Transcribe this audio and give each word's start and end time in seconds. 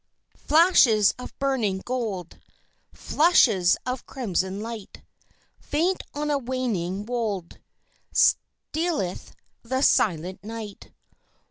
Flashes 0.47 1.13
of 1.19 1.37
burning 1.37 1.77
gold, 1.85 2.39
Flushes 2.91 3.77
of 3.85 4.07
crimson 4.07 4.59
light 4.59 5.03
Faint 5.59 6.01
on 6.15 6.31
a 6.31 6.39
waning 6.39 7.05
wold, 7.05 7.59
Stealeth 8.11 9.35
the 9.61 9.83
silent 9.83 10.43
night. 10.43 10.91